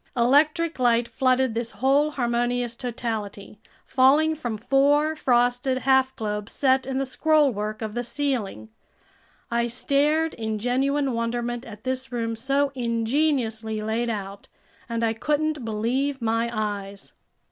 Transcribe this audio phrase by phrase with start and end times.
[0.17, 6.97] Electric light flooded this whole harmonious totality, falling from four frosted half globes set in
[6.97, 8.69] the scrollwork of the ceiling.
[9.51, 14.47] I stared in genuine wonderment at this room so ingeniously laid out,
[14.89, 17.13] and I couldn't believe my eyes.